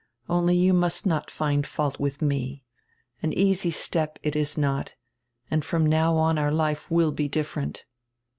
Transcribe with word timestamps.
Only 0.27 0.55
you 0.57 0.73
must 0.73 1.05
not 1.05 1.29
find 1.29 1.67
fault 1.67 1.99
with 1.99 2.23
me. 2.23 2.63
An 3.21 3.31
easy 3.33 3.69
step 3.69 4.17
it 4.23 4.35
is 4.35 4.57
not, 4.57 4.95
and 5.51 5.63
from 5.63 5.85
now 5.85 6.15
on 6.17 6.39
our 6.39 6.51
life 6.51 6.89
will 6.89 7.11
be 7.11 7.27
different." 7.27 7.85